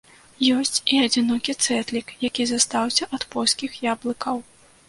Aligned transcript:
Ёсць 0.59 0.77
і 0.93 1.01
адзінокі 1.07 1.55
цэтлік, 1.67 2.07
які 2.27 2.43
застаўся 2.53 3.09
ад 3.19 3.29
польскіх 3.37 3.81
яблыкаў. 3.93 4.43